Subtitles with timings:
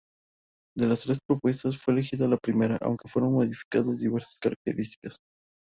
[0.75, 5.17] De las tres propuestas, fue elegida la primera, aunque fueron modificadas diversas características.